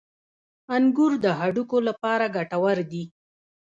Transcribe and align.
•انګور 0.75 1.11
د 1.23 1.25
هډوکو 1.39 1.77
لپاره 1.87 2.25
ګټور 2.37 2.77
دي. 2.91 3.03